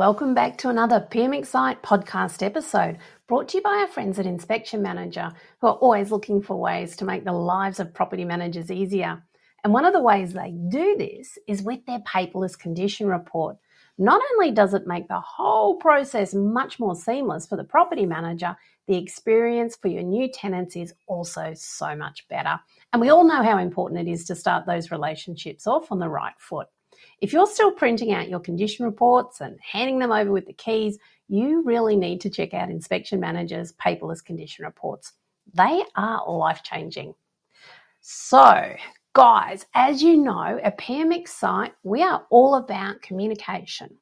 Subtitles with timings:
[0.00, 4.80] Welcome back to another pmXcite podcast episode brought to you by our friends at Inspection
[4.80, 5.30] Manager,
[5.60, 9.22] who are always looking for ways to make the lives of property managers easier.
[9.62, 13.58] And one of the ways they do this is with their paperless condition report.
[13.98, 18.56] Not only does it make the whole process much more seamless for the property manager,
[18.88, 22.58] the experience for your new tenants is also so much better.
[22.94, 26.08] And we all know how important it is to start those relationships off on the
[26.08, 26.68] right foot.
[27.20, 30.98] If you're still printing out your condition reports and handing them over with the keys,
[31.28, 35.12] you really need to check out Inspection Manager's paperless condition reports.
[35.54, 37.14] They are life changing.
[38.00, 38.74] So,
[39.12, 43.96] guys, as you know, at pmXcite, we are all about communication.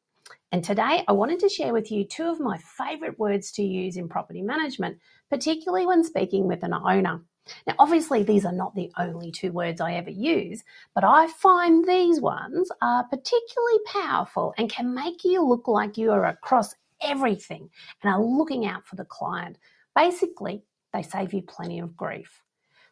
[0.53, 3.97] And today I wanted to share with you two of my favourite words to use
[3.97, 7.21] in property management, particularly when speaking with an owner.
[7.67, 11.85] Now, obviously, these are not the only two words I ever use, but I find
[11.85, 17.71] these ones are particularly powerful and can make you look like you are across everything
[18.03, 19.59] and are looking out for the client.
[19.95, 22.43] Basically, they save you plenty of grief.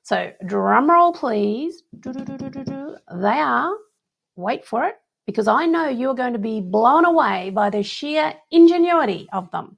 [0.02, 1.82] So, drum roll, please.
[1.92, 2.20] They
[3.22, 3.72] are,
[4.36, 4.94] wait for it,
[5.26, 9.76] because I know you're going to be blown away by the sheer ingenuity of them.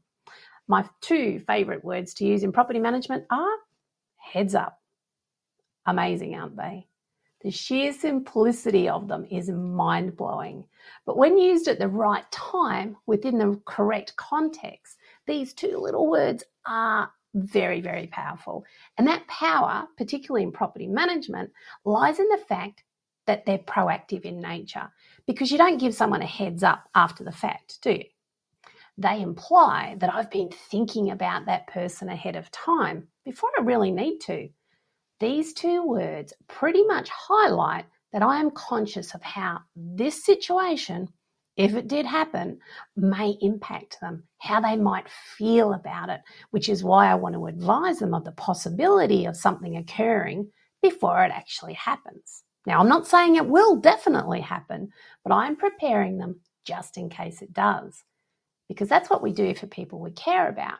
[0.66, 3.56] My two favorite words to use in property management are
[4.32, 4.78] heads up.
[5.86, 6.86] Amazing, aren't they?
[7.42, 10.64] The sheer simplicity of them is mind blowing.
[11.06, 16.42] But when used at the right time within the correct context, these two little words
[16.66, 18.64] are very, very powerful.
[18.96, 21.50] And that power, particularly in property management,
[21.84, 22.82] lies in the fact
[23.26, 24.90] that they're proactive in nature
[25.26, 28.04] because you don't give someone a heads up after the fact, do you?
[28.98, 33.92] They imply that I've been thinking about that person ahead of time before I really
[33.92, 34.48] need to.
[35.20, 41.08] These two words pretty much highlight that I am conscious of how this situation,
[41.56, 42.58] if it did happen,
[42.96, 47.46] may impact them, how they might feel about it, which is why I want to
[47.46, 50.50] advise them of the possibility of something occurring
[50.82, 52.42] before it actually happens.
[52.66, 54.90] Now, I'm not saying it will definitely happen,
[55.24, 58.02] but I'm preparing them just in case it does
[58.68, 60.78] because that's what we do for people we care about.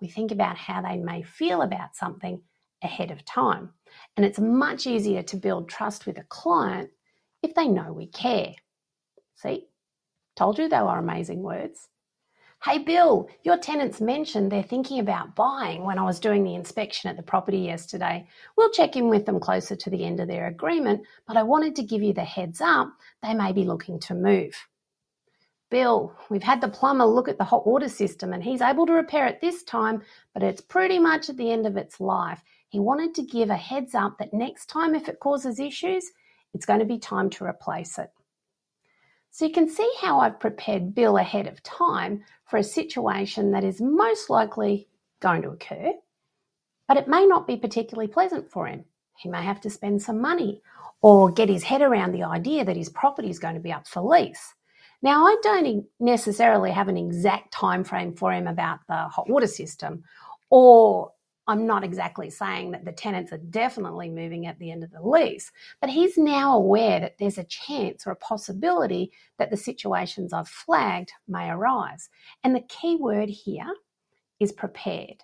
[0.00, 2.40] We think about how they may feel about something
[2.82, 3.70] ahead of time.
[4.16, 6.90] And it's much easier to build trust with a client
[7.42, 8.54] if they know we care.
[9.36, 9.66] See,
[10.36, 11.88] told you they were amazing words.
[12.64, 17.08] Hey, Bill, your tenants mentioned they're thinking about buying when I was doing the inspection
[17.08, 18.26] at the property yesterday.
[18.56, 21.76] We'll check in with them closer to the end of their agreement, but I wanted
[21.76, 24.54] to give you the heads up they may be looking to move.
[25.68, 28.92] Bill, we've had the plumber look at the hot water system and he's able to
[28.92, 32.42] repair it this time, but it's pretty much at the end of its life.
[32.68, 36.12] He wanted to give a heads up that next time, if it causes issues,
[36.54, 38.10] it's going to be time to replace it.
[39.32, 43.64] So you can see how I've prepared Bill ahead of time for a situation that
[43.64, 44.88] is most likely
[45.20, 45.92] going to occur,
[46.86, 48.84] but it may not be particularly pleasant for him.
[49.18, 50.62] He may have to spend some money
[51.02, 53.86] or get his head around the idea that his property is going to be up
[53.86, 54.54] for lease.
[55.02, 59.46] Now, I don't necessarily have an exact time frame for him about the hot water
[59.46, 60.04] system,
[60.50, 61.12] or
[61.48, 65.00] I'm not exactly saying that the tenants are definitely moving at the end of the
[65.00, 70.32] lease, but he's now aware that there's a chance or a possibility that the situations
[70.32, 72.08] I've flagged may arise.
[72.42, 73.72] And the key word here
[74.40, 75.22] is prepared.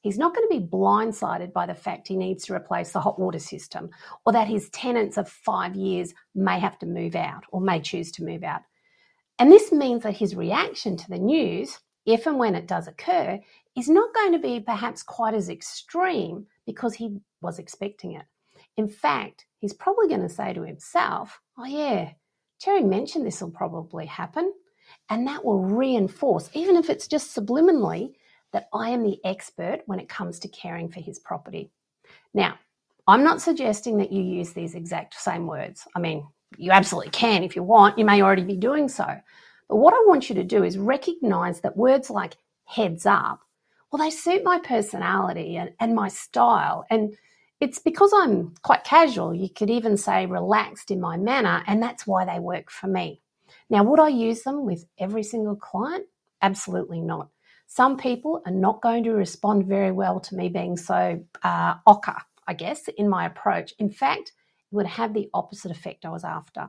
[0.00, 3.18] He's not going to be blindsided by the fact he needs to replace the hot
[3.18, 3.88] water system
[4.26, 8.12] or that his tenants of five years may have to move out or may choose
[8.12, 8.60] to move out.
[9.38, 13.40] And this means that his reaction to the news, if and when it does occur,
[13.76, 18.24] is not going to be perhaps quite as extreme because he was expecting it.
[18.76, 22.10] In fact, he's probably going to say to himself, Oh, yeah,
[22.60, 24.52] Terry mentioned this will probably happen.
[25.10, 28.12] And that will reinforce, even if it's just subliminally,
[28.52, 31.70] that I am the expert when it comes to caring for his property.
[32.32, 32.54] Now,
[33.06, 35.86] I'm not suggesting that you use these exact same words.
[35.94, 37.98] I mean, you absolutely can if you want.
[37.98, 39.06] You may already be doing so.
[39.68, 43.40] But what I want you to do is recognize that words like heads up,
[43.90, 46.84] well, they suit my personality and, and my style.
[46.90, 47.16] And
[47.60, 49.34] it's because I'm quite casual.
[49.34, 53.20] You could even say relaxed in my manner, and that's why they work for me.
[53.70, 56.06] Now, would I use them with every single client?
[56.42, 57.28] Absolutely not.
[57.66, 62.20] Some people are not going to respond very well to me being so uh, ochre,
[62.46, 63.72] I guess, in my approach.
[63.78, 64.32] In fact,
[64.74, 66.68] would have the opposite effect I was after.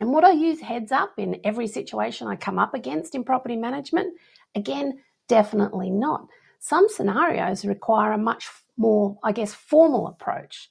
[0.00, 3.56] And would I use heads up in every situation I come up against in property
[3.56, 4.14] management?
[4.54, 6.26] Again, definitely not.
[6.60, 10.70] Some scenarios require a much more, I guess, formal approach.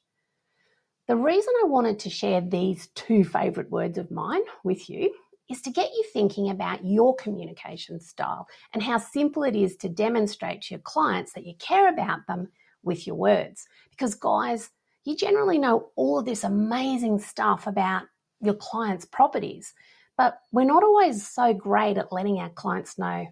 [1.07, 5.13] The reason I wanted to share these two favourite words of mine with you
[5.50, 9.88] is to get you thinking about your communication style and how simple it is to
[9.88, 12.50] demonstrate to your clients that you care about them
[12.83, 13.65] with your words.
[13.89, 14.71] Because, guys,
[15.07, 18.04] you generally know all of this amazing stuff about
[18.42, 19.74] your clients' properties,
[20.18, 23.25] but we're not always so great at letting our clients know,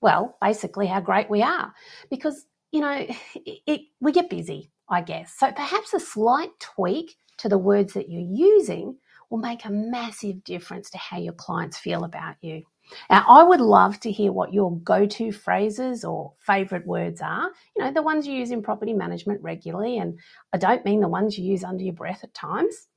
[0.00, 1.72] well, basically how great we are.
[2.10, 3.06] Because, you know,
[3.36, 5.32] it, it, we get busy, I guess.
[5.38, 8.96] So perhaps a slight tweak to the words that you're using
[9.30, 12.62] will make a massive difference to how your clients feel about you.
[13.08, 17.50] Now, I would love to hear what your go to phrases or favourite words are.
[17.76, 20.18] You know, the ones you use in property management regularly, and
[20.52, 22.88] I don't mean the ones you use under your breath at times.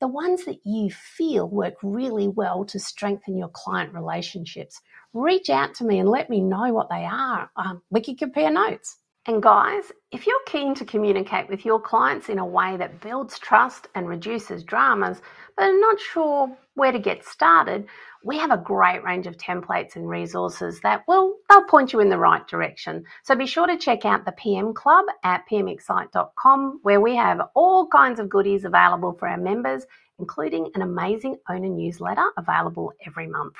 [0.00, 4.80] The ones that you feel work really well to strengthen your client relationships.
[5.12, 7.50] Reach out to me and let me know what they are.
[7.56, 8.96] Um, we can compare notes.
[9.26, 13.38] And guys, if you're keen to communicate with your clients in a way that builds
[13.38, 15.20] trust and reduces dramas,
[15.56, 17.86] but are not sure where to get started,
[18.24, 22.08] we have a great range of templates and resources that will they'll point you in
[22.08, 23.04] the right direction.
[23.22, 27.88] So be sure to check out the PM Club at pmxcite.com where we have all
[27.88, 29.84] kinds of goodies available for our members,
[30.18, 33.56] including an amazing owner newsletter available every month.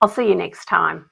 [0.00, 1.10] I'll see you next time.